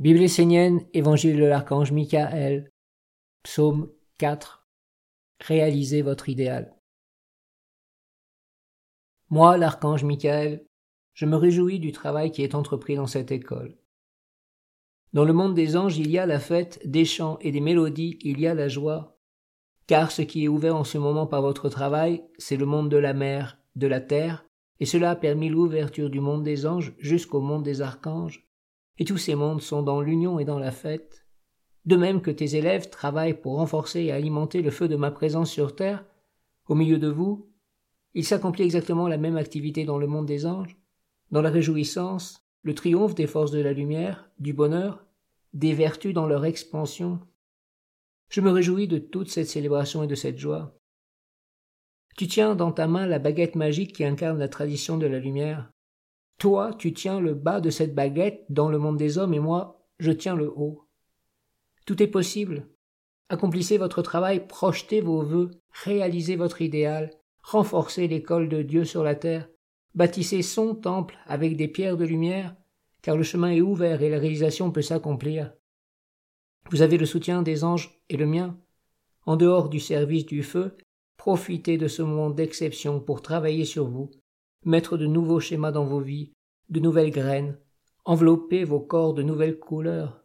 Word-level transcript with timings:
Bible 0.00 0.22
essénienne, 0.22 0.84
Évangile 0.92 1.36
de 1.36 1.44
l'archange 1.44 1.92
Michael, 1.92 2.72
Psaume 3.44 3.92
4. 4.18 4.66
Réalisez 5.38 6.02
votre 6.02 6.28
idéal. 6.28 6.74
Moi, 9.30 9.56
l'archange 9.56 10.02
Michael, 10.02 10.66
je 11.12 11.26
me 11.26 11.36
réjouis 11.36 11.78
du 11.78 11.92
travail 11.92 12.32
qui 12.32 12.42
est 12.42 12.56
entrepris 12.56 12.96
dans 12.96 13.06
cette 13.06 13.30
école. 13.30 13.78
Dans 15.12 15.24
le 15.24 15.32
monde 15.32 15.54
des 15.54 15.76
anges, 15.76 15.96
il 15.96 16.10
y 16.10 16.18
a 16.18 16.26
la 16.26 16.40
fête, 16.40 16.80
des 16.84 17.04
chants 17.04 17.38
et 17.40 17.52
des 17.52 17.60
mélodies, 17.60 18.18
il 18.22 18.40
y 18.40 18.48
a 18.48 18.54
la 18.54 18.66
joie. 18.66 19.16
Car 19.86 20.10
ce 20.10 20.22
qui 20.22 20.42
est 20.42 20.48
ouvert 20.48 20.74
en 20.74 20.82
ce 20.82 20.98
moment 20.98 21.28
par 21.28 21.40
votre 21.40 21.68
travail, 21.68 22.24
c'est 22.36 22.56
le 22.56 22.66
monde 22.66 22.88
de 22.88 22.96
la 22.96 23.14
mer, 23.14 23.58
de 23.76 23.86
la 23.86 24.00
terre, 24.00 24.44
et 24.80 24.86
cela 24.86 25.10
a 25.10 25.16
permis 25.16 25.50
l'ouverture 25.50 26.10
du 26.10 26.18
monde 26.18 26.42
des 26.42 26.66
anges 26.66 26.94
jusqu'au 26.98 27.40
monde 27.40 27.62
des 27.62 27.80
archanges 27.80 28.44
et 28.98 29.04
tous 29.04 29.18
ces 29.18 29.34
mondes 29.34 29.60
sont 29.60 29.82
dans 29.82 30.00
l'union 30.00 30.38
et 30.38 30.44
dans 30.44 30.58
la 30.58 30.70
fête. 30.70 31.26
De 31.84 31.96
même 31.96 32.22
que 32.22 32.30
tes 32.30 32.56
élèves 32.56 32.88
travaillent 32.88 33.40
pour 33.40 33.56
renforcer 33.56 34.00
et 34.02 34.12
alimenter 34.12 34.62
le 34.62 34.70
feu 34.70 34.88
de 34.88 34.96
ma 34.96 35.10
présence 35.10 35.50
sur 35.50 35.74
terre, 35.76 36.04
au 36.68 36.74
milieu 36.74 36.98
de 36.98 37.08
vous, 37.08 37.50
il 38.14 38.24
s'accomplit 38.24 38.64
exactement 38.64 39.08
la 39.08 39.18
même 39.18 39.36
activité 39.36 39.84
dans 39.84 39.98
le 39.98 40.06
monde 40.06 40.26
des 40.26 40.46
anges, 40.46 40.76
dans 41.30 41.42
la 41.42 41.50
réjouissance, 41.50 42.38
le 42.62 42.74
triomphe 42.74 43.14
des 43.14 43.26
forces 43.26 43.50
de 43.50 43.60
la 43.60 43.72
lumière, 43.72 44.30
du 44.38 44.52
bonheur, 44.52 45.04
des 45.52 45.74
vertus 45.74 46.14
dans 46.14 46.26
leur 46.26 46.44
expansion. 46.44 47.20
Je 48.30 48.40
me 48.40 48.50
réjouis 48.50 48.88
de 48.88 48.98
toute 48.98 49.30
cette 49.30 49.48
célébration 49.48 50.02
et 50.02 50.06
de 50.06 50.14
cette 50.14 50.38
joie. 50.38 50.78
Tu 52.16 52.28
tiens 52.28 52.54
dans 52.54 52.72
ta 52.72 52.86
main 52.86 53.06
la 53.06 53.18
baguette 53.18 53.56
magique 53.56 53.94
qui 53.94 54.04
incarne 54.04 54.38
la 54.38 54.48
tradition 54.48 54.96
de 54.96 55.06
la 55.06 55.18
lumière. 55.18 55.70
Toi, 56.44 56.74
tu 56.76 56.92
tiens 56.92 57.20
le 57.20 57.32
bas 57.32 57.62
de 57.62 57.70
cette 57.70 57.94
baguette 57.94 58.44
dans 58.50 58.68
le 58.68 58.76
monde 58.76 58.98
des 58.98 59.16
hommes 59.16 59.32
et 59.32 59.38
moi, 59.38 59.82
je 59.98 60.12
tiens 60.12 60.36
le 60.36 60.52
haut. 60.54 60.86
Tout 61.86 62.02
est 62.02 62.06
possible. 62.06 62.68
Accomplissez 63.30 63.78
votre 63.78 64.02
travail, 64.02 64.46
projetez 64.46 65.00
vos 65.00 65.22
vœux, 65.22 65.52
réalisez 65.70 66.36
votre 66.36 66.60
idéal, 66.60 67.08
renforcez 67.42 68.08
l'école 68.08 68.50
de 68.50 68.60
Dieu 68.60 68.84
sur 68.84 69.02
la 69.02 69.14
terre, 69.14 69.48
bâtissez 69.94 70.42
son 70.42 70.74
temple 70.74 71.16
avec 71.24 71.56
des 71.56 71.66
pierres 71.66 71.96
de 71.96 72.04
lumière, 72.04 72.54
car 73.00 73.16
le 73.16 73.22
chemin 73.22 73.52
est 73.52 73.62
ouvert 73.62 74.02
et 74.02 74.10
la 74.10 74.18
réalisation 74.18 74.70
peut 74.70 74.82
s'accomplir. 74.82 75.50
Vous 76.70 76.82
avez 76.82 76.98
le 76.98 77.06
soutien 77.06 77.40
des 77.40 77.64
anges 77.64 78.02
et 78.10 78.18
le 78.18 78.26
mien. 78.26 78.60
En 79.24 79.36
dehors 79.36 79.70
du 79.70 79.80
service 79.80 80.26
du 80.26 80.42
feu, 80.42 80.76
profitez 81.16 81.78
de 81.78 81.88
ce 81.88 82.02
moment 82.02 82.28
d'exception 82.28 83.00
pour 83.00 83.22
travailler 83.22 83.64
sur 83.64 83.88
vous, 83.88 84.10
mettre 84.64 84.96
de 84.96 85.06
nouveaux 85.06 85.40
schémas 85.40 85.72
dans 85.72 85.84
vos 85.84 86.00
vies, 86.00 86.32
de 86.68 86.80
nouvelles 86.80 87.10
graines, 87.10 87.58
envelopper 88.04 88.64
vos 88.64 88.80
corps 88.80 89.14
de 89.14 89.22
nouvelles 89.22 89.58
couleurs. 89.58 90.24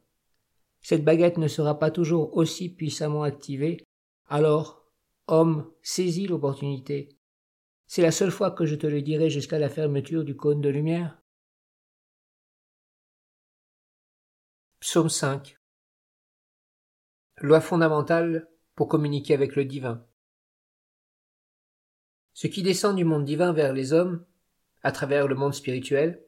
Cette 0.81 1.03
baguette 1.03 1.37
ne 1.37 1.47
sera 1.47 1.77
pas 1.77 1.91
toujours 1.91 2.35
aussi 2.37 2.69
puissamment 2.69 3.23
activée, 3.23 3.83
alors, 4.27 4.85
homme, 5.27 5.71
saisis 5.81 6.27
l'opportunité. 6.27 7.17
C'est 7.87 8.01
la 8.01 8.11
seule 8.11 8.31
fois 8.31 8.51
que 8.51 8.65
je 8.65 8.75
te 8.75 8.85
le 8.85 9.01
dirai 9.01 9.29
jusqu'à 9.29 9.59
la 9.59 9.69
fermeture 9.69 10.23
du 10.23 10.35
cône 10.35 10.61
de 10.61 10.69
lumière. 10.69 11.21
Psaume 14.79 15.09
5 15.09 15.57
Loi 17.41 17.61
fondamentale 17.61 18.49
pour 18.75 18.87
communiquer 18.87 19.33
avec 19.33 19.55
le 19.55 19.65
divin. 19.65 20.05
Ce 22.33 22.47
qui 22.47 22.63
descend 22.63 22.95
du 22.95 23.03
monde 23.03 23.25
divin 23.25 23.51
vers 23.51 23.73
les 23.73 23.91
hommes 23.91 24.25
à 24.83 24.91
travers 24.91 25.27
le 25.27 25.35
monde 25.35 25.53
spirituel, 25.53 26.23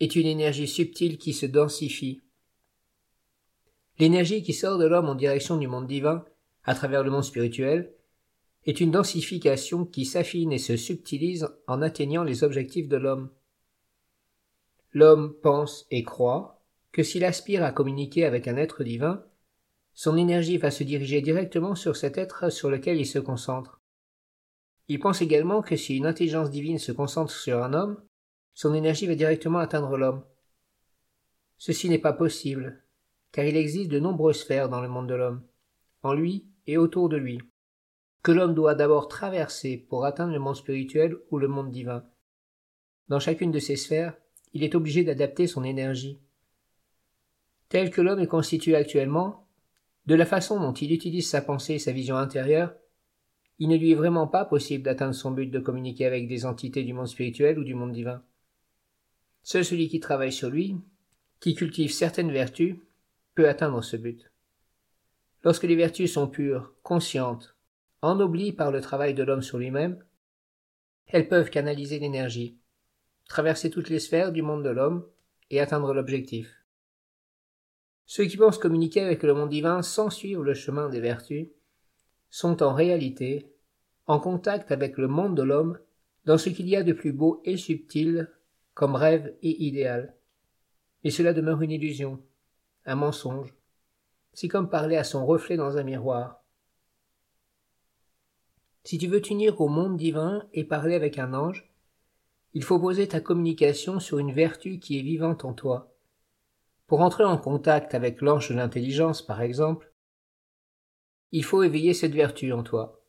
est 0.00 0.16
une 0.16 0.26
énergie 0.26 0.68
subtile 0.68 1.18
qui 1.18 1.32
se 1.32 1.46
densifie. 1.46 2.20
L'énergie 3.98 4.42
qui 4.42 4.52
sort 4.52 4.78
de 4.78 4.86
l'homme 4.86 5.08
en 5.08 5.14
direction 5.14 5.56
du 5.56 5.68
monde 5.68 5.86
divin, 5.86 6.24
à 6.64 6.74
travers 6.74 7.04
le 7.04 7.10
monde 7.10 7.24
spirituel, 7.24 7.92
est 8.64 8.80
une 8.80 8.90
densification 8.90 9.84
qui 9.84 10.04
s'affine 10.04 10.52
et 10.52 10.58
se 10.58 10.76
subtilise 10.76 11.48
en 11.66 11.82
atteignant 11.82 12.24
les 12.24 12.44
objectifs 12.44 12.88
de 12.88 12.96
l'homme. 12.96 13.30
L'homme 14.92 15.34
pense 15.42 15.86
et 15.90 16.04
croit 16.04 16.62
que 16.92 17.02
s'il 17.02 17.24
aspire 17.24 17.64
à 17.64 17.72
communiquer 17.72 18.24
avec 18.24 18.46
un 18.46 18.56
être 18.56 18.84
divin, 18.84 19.24
son 19.94 20.16
énergie 20.16 20.58
va 20.58 20.70
se 20.70 20.84
diriger 20.84 21.20
directement 21.20 21.74
sur 21.74 21.96
cet 21.96 22.18
être 22.18 22.50
sur 22.50 22.70
lequel 22.70 22.98
il 22.98 23.06
se 23.06 23.18
concentre. 23.18 23.81
Il 24.92 25.00
pense 25.00 25.22
également 25.22 25.62
que 25.62 25.74
si 25.74 25.96
une 25.96 26.04
intelligence 26.04 26.50
divine 26.50 26.78
se 26.78 26.92
concentre 26.92 27.32
sur 27.32 27.62
un 27.62 27.72
homme, 27.72 27.98
son 28.52 28.74
énergie 28.74 29.06
va 29.06 29.14
directement 29.14 29.58
atteindre 29.58 29.96
l'homme. 29.96 30.22
Ceci 31.56 31.88
n'est 31.88 31.98
pas 31.98 32.12
possible, 32.12 32.84
car 33.32 33.46
il 33.46 33.56
existe 33.56 33.90
de 33.90 33.98
nombreuses 33.98 34.40
sphères 34.40 34.68
dans 34.68 34.82
le 34.82 34.90
monde 34.90 35.08
de 35.08 35.14
l'homme, 35.14 35.46
en 36.02 36.12
lui 36.12 36.46
et 36.66 36.76
autour 36.76 37.08
de 37.08 37.16
lui, 37.16 37.40
que 38.22 38.32
l'homme 38.32 38.52
doit 38.52 38.74
d'abord 38.74 39.08
traverser 39.08 39.78
pour 39.78 40.04
atteindre 40.04 40.34
le 40.34 40.38
monde 40.40 40.56
spirituel 40.56 41.16
ou 41.30 41.38
le 41.38 41.48
monde 41.48 41.70
divin. 41.70 42.04
Dans 43.08 43.18
chacune 43.18 43.50
de 43.50 43.60
ces 43.60 43.76
sphères, 43.76 44.14
il 44.52 44.62
est 44.62 44.74
obligé 44.74 45.04
d'adapter 45.04 45.46
son 45.46 45.64
énergie. 45.64 46.20
Tel 47.70 47.88
que 47.88 48.02
l'homme 48.02 48.20
est 48.20 48.26
constitué 48.26 48.76
actuellement, 48.76 49.48
de 50.04 50.16
la 50.16 50.26
façon 50.26 50.60
dont 50.60 50.74
il 50.74 50.92
utilise 50.92 51.30
sa 51.30 51.40
pensée 51.40 51.76
et 51.76 51.78
sa 51.78 51.92
vision 51.92 52.18
intérieure, 52.18 52.74
il 53.62 53.68
ne 53.68 53.76
lui 53.76 53.92
est 53.92 53.94
vraiment 53.94 54.26
pas 54.26 54.44
possible 54.44 54.82
d'atteindre 54.82 55.14
son 55.14 55.30
but 55.30 55.46
de 55.46 55.60
communiquer 55.60 56.04
avec 56.04 56.26
des 56.26 56.46
entités 56.46 56.82
du 56.82 56.92
monde 56.92 57.06
spirituel 57.06 57.60
ou 57.60 57.62
du 57.62 57.76
monde 57.76 57.92
divin. 57.92 58.20
Seul 59.44 59.64
celui 59.64 59.88
qui 59.88 60.00
travaille 60.00 60.32
sur 60.32 60.50
lui, 60.50 60.74
qui 61.38 61.54
cultive 61.54 61.92
certaines 61.92 62.32
vertus, 62.32 62.74
peut 63.36 63.48
atteindre 63.48 63.80
ce 63.80 63.96
but. 63.96 64.32
Lorsque 65.44 65.62
les 65.62 65.76
vertus 65.76 66.12
sont 66.12 66.26
pures, 66.26 66.74
conscientes, 66.82 67.54
ennoblies 68.00 68.50
par 68.52 68.72
le 68.72 68.80
travail 68.80 69.14
de 69.14 69.22
l'homme 69.22 69.42
sur 69.42 69.58
lui-même, 69.58 70.04
elles 71.06 71.28
peuvent 71.28 71.50
canaliser 71.50 72.00
l'énergie, 72.00 72.58
traverser 73.28 73.70
toutes 73.70 73.90
les 73.90 74.00
sphères 74.00 74.32
du 74.32 74.42
monde 74.42 74.64
de 74.64 74.70
l'homme 74.70 75.06
et 75.50 75.60
atteindre 75.60 75.94
l'objectif. 75.94 76.64
Ceux 78.06 78.24
qui 78.24 78.36
pensent 78.36 78.58
communiquer 78.58 79.02
avec 79.02 79.22
le 79.22 79.34
monde 79.34 79.50
divin 79.50 79.82
sans 79.82 80.10
suivre 80.10 80.42
le 80.42 80.54
chemin 80.54 80.88
des 80.88 80.98
vertus 80.98 81.46
sont 82.28 82.60
en 82.64 82.74
réalité 82.74 83.51
en 84.06 84.18
contact 84.18 84.72
avec 84.72 84.98
le 84.98 85.08
monde 85.08 85.36
de 85.36 85.42
l'homme 85.42 85.78
dans 86.24 86.38
ce 86.38 86.48
qu'il 86.48 86.68
y 86.68 86.76
a 86.76 86.82
de 86.82 86.92
plus 86.92 87.12
beau 87.12 87.40
et 87.44 87.56
subtil 87.56 88.30
comme 88.74 88.94
rêve 88.94 89.34
et 89.42 89.64
idéal. 89.64 90.14
Mais 91.04 91.10
cela 91.10 91.32
demeure 91.32 91.62
une 91.62 91.70
illusion, 91.70 92.22
un 92.86 92.94
mensonge. 92.94 93.54
C'est 94.32 94.48
comme 94.48 94.70
parler 94.70 94.96
à 94.96 95.04
son 95.04 95.26
reflet 95.26 95.56
dans 95.56 95.76
un 95.76 95.82
miroir. 95.82 96.42
Si 98.84 98.98
tu 98.98 99.06
veux 99.06 99.20
t'unir 99.20 99.60
au 99.60 99.68
monde 99.68 99.96
divin 99.96 100.48
et 100.52 100.64
parler 100.64 100.94
avec 100.94 101.18
un 101.18 101.34
ange, 101.34 101.70
il 102.54 102.64
faut 102.64 102.80
poser 102.80 103.08
ta 103.08 103.20
communication 103.20 104.00
sur 104.00 104.18
une 104.18 104.32
vertu 104.32 104.78
qui 104.78 104.98
est 104.98 105.02
vivante 105.02 105.44
en 105.44 105.52
toi. 105.52 105.94
Pour 106.86 107.00
entrer 107.00 107.24
en 107.24 107.38
contact 107.38 107.94
avec 107.94 108.20
l'ange 108.20 108.48
de 108.48 108.54
l'intelligence, 108.54 109.22
par 109.22 109.40
exemple, 109.40 109.92
il 111.30 111.44
faut 111.44 111.62
éveiller 111.62 111.94
cette 111.94 112.12
vertu 112.12 112.52
en 112.52 112.62
toi 112.62 113.01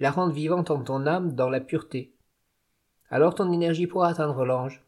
la 0.00 0.10
rendre 0.10 0.32
vivante 0.32 0.70
en 0.70 0.82
ton 0.82 1.06
âme 1.06 1.34
dans 1.34 1.50
la 1.50 1.60
pureté. 1.60 2.14
Alors 3.10 3.34
ton 3.34 3.52
énergie 3.52 3.86
pourra 3.86 4.08
atteindre 4.08 4.46
l'ange, 4.46 4.82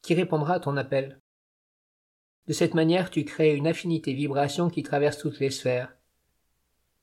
qui 0.00 0.14
répondra 0.14 0.54
à 0.54 0.60
ton 0.60 0.76
appel. 0.76 1.20
De 2.46 2.54
cette 2.54 2.72
manière, 2.72 3.10
tu 3.10 3.26
crées 3.26 3.54
une 3.54 3.66
affinité 3.66 4.14
vibration 4.14 4.70
qui 4.70 4.82
traverse 4.82 5.18
toutes 5.18 5.38
les 5.38 5.50
sphères. 5.50 5.94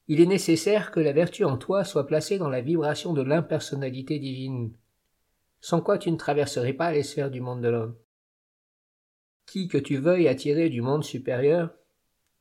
Il 0.08 0.22
est 0.22 0.26
nécessaire 0.26 0.90
que 0.90 1.00
la 1.00 1.14
vertu 1.14 1.46
en 1.46 1.58
toi 1.58 1.84
soit 1.84 2.08
placée 2.08 2.40
dans 2.40 2.50
la 2.50 2.62
vibration 2.62 3.14
de 3.14 3.22
l'impersonnalité 3.22 4.18
divine, 4.18 4.74
sans 5.62 5.82
quoi 5.82 6.00
tu 6.00 6.12
ne 6.12 6.18
traverserais 6.18 6.74
pas 6.74 6.92
les 6.92 7.04
sphères 7.04 7.30
du 7.30 7.42
monde 7.42 7.62
de 7.62 7.70
l'homme. 7.70 7.96
Qui 9.46 9.68
que 9.68 9.78
tu 9.78 9.98
veuilles 9.98 10.28
attirer 10.28 10.70
du 10.70 10.82
monde 10.82 11.04
supérieur, 11.04 11.76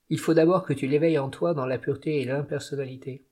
il 0.09 0.19
faut 0.19 0.35
d'abord 0.35 0.65
que 0.65 0.73
tu 0.73 0.87
l'éveilles 0.87 1.19
en 1.19 1.29
toi 1.29 1.53
dans 1.53 1.67
la 1.67 1.79
pureté 1.79 2.23
et 2.23 2.25
l'impersonnalité. 2.25 3.27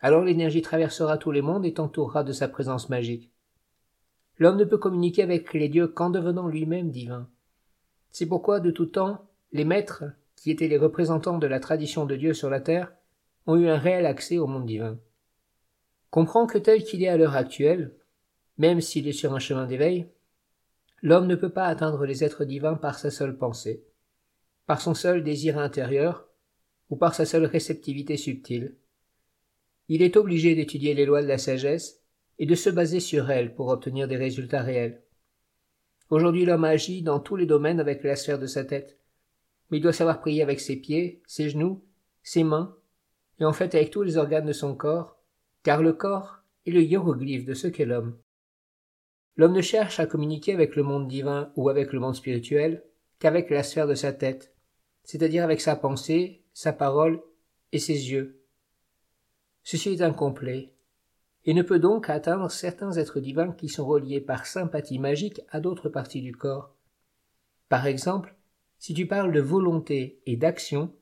Alors 0.00 0.22
l'énergie 0.22 0.62
traversera 0.62 1.18
tous 1.18 1.30
les 1.30 1.42
mondes 1.42 1.64
et 1.64 1.74
t'entourera 1.74 2.22
de 2.22 2.32
sa 2.32 2.48
présence 2.48 2.88
magique. 2.88 3.30
L'homme 4.38 4.58
ne 4.58 4.64
peut 4.64 4.78
communiquer 4.78 5.22
avec 5.22 5.54
les 5.54 5.68
dieux 5.68 5.88
qu'en 5.88 6.10
devenant 6.10 6.48
lui-même 6.48 6.90
divin. 6.90 7.28
C'est 8.10 8.26
pourquoi, 8.26 8.60
de 8.60 8.70
tout 8.70 8.86
temps, 8.86 9.26
les 9.52 9.64
maîtres, 9.64 10.04
qui 10.36 10.50
étaient 10.50 10.68
les 10.68 10.76
représentants 10.76 11.38
de 11.38 11.46
la 11.46 11.60
tradition 11.60 12.04
de 12.04 12.16
Dieu 12.16 12.34
sur 12.34 12.50
la 12.50 12.60
terre, 12.60 12.92
ont 13.46 13.56
eu 13.56 13.68
un 13.68 13.78
réel 13.78 14.04
accès 14.04 14.38
au 14.38 14.46
monde 14.46 14.66
divin. 14.66 14.98
Comprends 16.10 16.46
que 16.46 16.58
tel 16.58 16.84
qu'il 16.84 17.02
est 17.02 17.08
à 17.08 17.16
l'heure 17.16 17.36
actuelle, 17.36 17.94
même 18.58 18.80
s'il 18.80 19.08
est 19.08 19.12
sur 19.12 19.34
un 19.34 19.38
chemin 19.38 19.66
d'éveil, 19.66 20.08
l'homme 21.02 21.26
ne 21.26 21.34
peut 21.34 21.52
pas 21.52 21.66
atteindre 21.66 22.04
les 22.04 22.24
êtres 22.24 22.44
divins 22.44 22.74
par 22.74 22.98
sa 22.98 23.10
seule 23.10 23.36
pensée, 23.36 23.84
par 24.66 24.80
son 24.80 24.94
seul 24.94 25.22
désir 25.22 25.58
intérieur, 25.58 26.26
ou 26.90 26.96
par 26.96 27.14
sa 27.14 27.24
seule 27.24 27.46
réceptivité 27.46 28.16
subtile 28.16 28.76
il 29.88 30.02
est 30.02 30.16
obligé 30.16 30.54
d'étudier 30.54 30.94
les 30.94 31.06
lois 31.06 31.22
de 31.22 31.28
la 31.28 31.38
sagesse 31.38 32.02
et 32.38 32.46
de 32.46 32.54
se 32.54 32.70
baser 32.70 33.00
sur 33.00 33.30
elles 33.30 33.54
pour 33.54 33.68
obtenir 33.68 34.08
des 34.08 34.16
résultats 34.16 34.62
réels. 34.62 35.02
Aujourd'hui 36.10 36.44
l'homme 36.44 36.64
agit 36.64 37.02
dans 37.02 37.20
tous 37.20 37.36
les 37.36 37.46
domaines 37.46 37.80
avec 37.80 38.02
la 38.04 38.16
sphère 38.16 38.38
de 38.38 38.46
sa 38.46 38.64
tête. 38.64 38.98
mais 39.70 39.78
il 39.78 39.80
doit 39.80 39.92
savoir 39.92 40.20
prier 40.20 40.42
avec 40.42 40.60
ses 40.60 40.76
pieds, 40.76 41.22
ses 41.26 41.50
genoux, 41.50 41.84
ses 42.22 42.44
mains, 42.44 42.76
et 43.40 43.44
en 43.44 43.52
fait 43.52 43.74
avec 43.74 43.90
tous 43.90 44.02
les 44.02 44.16
organes 44.16 44.46
de 44.46 44.52
son 44.52 44.76
corps, 44.76 45.18
car 45.64 45.82
le 45.82 45.92
corps 45.92 46.38
est 46.66 46.70
le 46.70 46.82
hiéroglyphe 46.82 47.44
de 47.44 47.54
ce 47.54 47.66
qu'est 47.66 47.84
l'homme. 47.84 48.16
L'homme 49.36 49.52
ne 49.52 49.60
cherche 49.60 50.00
à 50.00 50.06
communiquer 50.06 50.52
avec 50.52 50.76
le 50.76 50.82
monde 50.82 51.08
divin 51.08 51.52
ou 51.56 51.68
avec 51.68 51.92
le 51.92 52.00
monde 52.00 52.14
spirituel 52.14 52.84
qu'avec 53.18 53.50
la 53.50 53.62
sphère 53.62 53.86
de 53.86 53.94
sa 53.94 54.12
tête, 54.12 54.54
c'est-à-dire 55.04 55.44
avec 55.44 55.60
sa 55.60 55.76
pensée, 55.76 56.42
sa 56.52 56.72
parole 56.72 57.20
et 57.72 57.78
ses 57.78 58.10
yeux. 58.10 58.35
Ceci 59.66 59.88
est 59.88 60.00
incomplet, 60.00 60.72
et 61.44 61.52
ne 61.52 61.62
peut 61.62 61.80
donc 61.80 62.08
atteindre 62.08 62.52
certains 62.52 62.92
êtres 62.92 63.18
divins 63.18 63.50
qui 63.50 63.68
sont 63.68 63.84
reliés 63.84 64.20
par 64.20 64.46
sympathie 64.46 65.00
magique 65.00 65.40
à 65.50 65.58
d'autres 65.58 65.88
parties 65.88 66.22
du 66.22 66.30
corps. 66.30 66.72
Par 67.68 67.84
exemple, 67.84 68.36
si 68.78 68.94
tu 68.94 69.08
parles 69.08 69.32
de 69.32 69.40
volonté 69.40 70.20
et 70.24 70.36
d'action, 70.36 70.94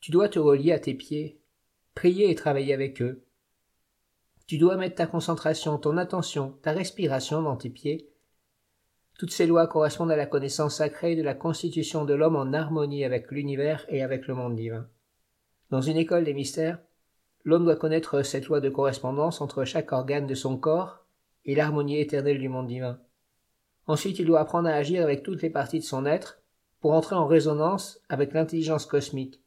tu 0.00 0.10
dois 0.10 0.30
te 0.30 0.38
relier 0.38 0.72
à 0.72 0.78
tes 0.78 0.94
pieds, 0.94 1.38
prier 1.94 2.30
et 2.30 2.34
travailler 2.34 2.72
avec 2.72 3.02
eux. 3.02 3.26
Tu 4.46 4.56
dois 4.56 4.78
mettre 4.78 4.96
ta 4.96 5.06
concentration, 5.06 5.76
ton 5.76 5.98
attention, 5.98 6.56
ta 6.62 6.72
respiration 6.72 7.42
dans 7.42 7.58
tes 7.58 7.68
pieds. 7.68 8.08
Toutes 9.18 9.32
ces 9.32 9.46
lois 9.46 9.66
correspondent 9.66 10.12
à 10.12 10.16
la 10.16 10.24
connaissance 10.24 10.76
sacrée 10.76 11.14
de 11.14 11.22
la 11.22 11.34
constitution 11.34 12.06
de 12.06 12.14
l'homme 12.14 12.36
en 12.36 12.54
harmonie 12.54 13.04
avec 13.04 13.30
l'univers 13.30 13.84
et 13.90 14.02
avec 14.02 14.28
le 14.28 14.34
monde 14.34 14.56
divin. 14.56 14.88
Dans 15.68 15.82
une 15.82 15.98
école 15.98 16.24
des 16.24 16.32
mystères, 16.32 16.78
l'homme 17.44 17.64
doit 17.64 17.76
connaître 17.76 18.22
cette 18.22 18.46
loi 18.46 18.60
de 18.60 18.68
correspondance 18.68 19.40
entre 19.40 19.64
chaque 19.64 19.92
organe 19.92 20.26
de 20.26 20.34
son 20.34 20.56
corps 20.56 21.04
et 21.44 21.54
l'harmonie 21.54 21.98
éternelle 21.98 22.38
du 22.38 22.48
monde 22.48 22.68
divin. 22.68 23.00
Ensuite, 23.86 24.18
il 24.18 24.26
doit 24.26 24.40
apprendre 24.40 24.68
à 24.68 24.74
agir 24.74 25.02
avec 25.02 25.22
toutes 25.22 25.42
les 25.42 25.50
parties 25.50 25.80
de 25.80 25.84
son 25.84 26.06
être 26.06 26.40
pour 26.80 26.92
entrer 26.92 27.16
en 27.16 27.26
résonance 27.26 28.00
avec 28.08 28.32
l'intelligence 28.32 28.86
cosmique, 28.86 29.40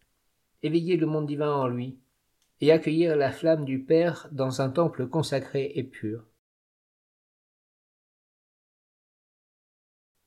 éveiller 0.64 0.98
le 0.98 1.06
monde 1.06 1.26
divin 1.26 1.52
en 1.52 1.68
lui, 1.68 1.98
et 2.62 2.72
accueillir 2.72 3.16
la 3.16 3.32
flamme 3.32 3.66
du 3.66 3.84
Père 3.84 4.28
dans 4.32 4.62
un 4.62 4.70
temple 4.70 5.08
consacré 5.08 5.72
et 5.76 5.84
pur. 5.84 6.26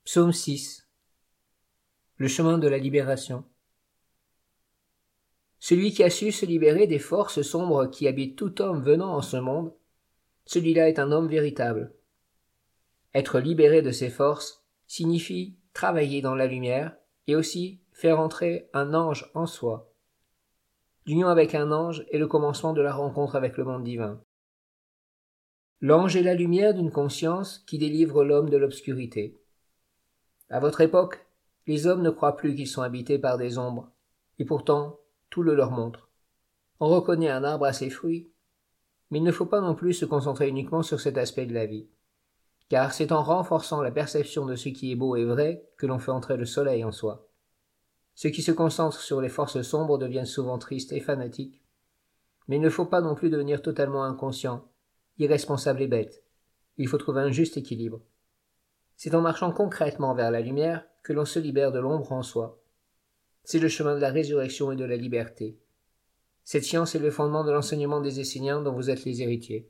Psaume 0.04 0.32
6 0.32 0.86
Le 2.16 2.28
chemin 2.28 2.58
de 2.58 2.68
la 2.68 2.78
libération 2.78 3.44
Celui 5.60 5.92
qui 5.92 6.04
a 6.04 6.10
su 6.10 6.30
se 6.32 6.46
libérer 6.46 6.86
des 6.86 6.98
forces 6.98 7.42
sombres 7.42 7.86
qui 7.86 8.06
habitent 8.06 8.36
tout 8.36 8.62
homme 8.62 8.82
venant 8.82 9.14
en 9.14 9.22
ce 9.22 9.36
monde, 9.36 9.72
celui-là 10.46 10.88
est 10.88 10.98
un 10.98 11.10
homme 11.12 11.28
véritable. 11.28 11.92
Être 13.14 13.40
libéré 13.40 13.82
de 13.82 13.90
ces 13.90 14.10
forces 14.10 14.64
signifie 14.86 15.56
travailler 15.72 16.22
dans 16.22 16.34
la 16.34 16.46
lumière 16.46 16.96
et 17.26 17.36
aussi 17.36 17.80
faire 17.92 18.20
entrer 18.20 18.68
un 18.72 18.94
ange 18.94 19.30
en 19.34 19.46
soi. 19.46 19.92
L'union 21.06 21.28
avec 21.28 21.54
un 21.54 21.72
ange 21.72 22.04
est 22.10 22.18
le 22.18 22.26
commencement 22.26 22.72
de 22.72 22.82
la 22.82 22.92
rencontre 22.92 23.34
avec 23.34 23.56
le 23.56 23.64
monde 23.64 23.82
divin. 23.82 24.22
L'ange 25.80 26.16
est 26.16 26.22
la 26.22 26.34
lumière 26.34 26.74
d'une 26.74 26.90
conscience 26.90 27.58
qui 27.66 27.78
délivre 27.78 28.24
l'homme 28.24 28.50
de 28.50 28.56
l'obscurité. 28.56 29.38
À 30.50 30.60
votre 30.60 30.80
époque, 30.80 31.26
les 31.66 31.86
hommes 31.86 32.02
ne 32.02 32.10
croient 32.10 32.36
plus 32.36 32.54
qu'ils 32.54 32.66
sont 32.66 32.82
habités 32.82 33.18
par 33.18 33.38
des 33.38 33.58
ombres, 33.58 33.90
et 34.38 34.44
pourtant 34.44 34.98
tout 35.30 35.42
le 35.42 35.54
leur 35.54 35.70
montre. 35.70 36.08
On 36.80 36.88
reconnaît 36.88 37.30
un 37.30 37.44
arbre 37.44 37.64
à 37.64 37.72
ses 37.72 37.90
fruits, 37.90 38.30
mais 39.10 39.18
il 39.18 39.24
ne 39.24 39.32
faut 39.32 39.46
pas 39.46 39.60
non 39.60 39.74
plus 39.74 39.94
se 39.94 40.04
concentrer 40.04 40.48
uniquement 40.48 40.82
sur 40.82 41.00
cet 41.00 41.18
aspect 41.18 41.46
de 41.46 41.54
la 41.54 41.66
vie 41.66 41.88
car 42.68 42.92
c'est 42.92 43.12
en 43.12 43.22
renforçant 43.22 43.82
la 43.82 43.90
perception 43.90 44.44
de 44.44 44.54
ce 44.54 44.68
qui 44.68 44.92
est 44.92 44.96
beau 44.96 45.16
et 45.16 45.24
vrai 45.24 45.64
que 45.78 45.86
l'on 45.86 45.98
fait 45.98 46.10
entrer 46.10 46.36
le 46.36 46.44
soleil 46.44 46.84
en 46.84 46.92
soi. 46.92 47.28
Ceux 48.14 48.30
qui 48.30 48.42
se 48.42 48.52
concentrent 48.52 49.00
sur 49.00 49.20
les 49.20 49.28
forces 49.28 49.62
sombres 49.62 49.96
deviennent 49.96 50.26
souvent 50.26 50.58
tristes 50.58 50.92
et 50.92 51.00
fanatiques. 51.00 51.62
Mais 52.46 52.56
il 52.56 52.62
ne 52.62 52.68
faut 52.68 52.84
pas 52.84 53.00
non 53.00 53.14
plus 53.14 53.30
devenir 53.30 53.62
totalement 53.62 54.04
inconscient, 54.04 54.64
irresponsable 55.18 55.82
et 55.82 55.86
bête. 55.86 56.24
Il 56.76 56.88
faut 56.88 56.98
trouver 56.98 57.22
un 57.22 57.30
juste 57.30 57.56
équilibre. 57.56 58.00
C'est 58.96 59.14
en 59.14 59.20
marchant 59.20 59.52
concrètement 59.52 60.14
vers 60.14 60.30
la 60.30 60.40
lumière 60.40 60.84
que 61.02 61.12
l'on 61.12 61.24
se 61.24 61.38
libère 61.38 61.72
de 61.72 61.78
l'ombre 61.78 62.12
en 62.12 62.22
soi. 62.22 62.60
C'est 63.50 63.60
le 63.60 63.68
chemin 63.68 63.94
de 63.94 64.00
la 64.02 64.10
résurrection 64.10 64.72
et 64.72 64.76
de 64.76 64.84
la 64.84 64.96
liberté. 64.96 65.56
Cette 66.44 66.64
science 66.64 66.94
est 66.94 66.98
le 66.98 67.10
fondement 67.10 67.44
de 67.44 67.50
l'enseignement 67.50 68.02
des 68.02 68.20
Esséniens 68.20 68.60
dont 68.60 68.74
vous 68.74 68.90
êtes 68.90 69.06
les 69.06 69.22
héritiers. 69.22 69.66